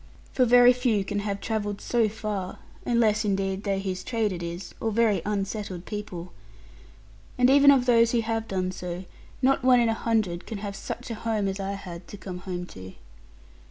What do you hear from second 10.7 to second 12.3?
such a home as I had to